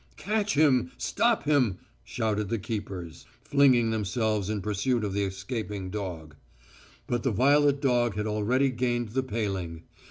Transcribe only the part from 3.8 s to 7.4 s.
themselves in pursuit of the escaping dog. But the